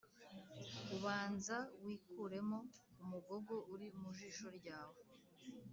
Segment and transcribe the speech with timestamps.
[0.95, 2.57] Ubanza wikuremo
[3.03, 4.99] umugogo uri mu jisho ryawe.